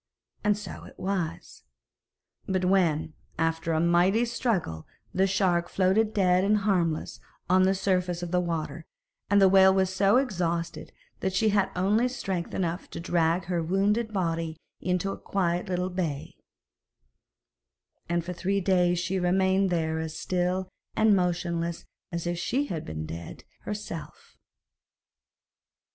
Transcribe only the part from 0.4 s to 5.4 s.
And so it was. But when, after a mighty struggle, the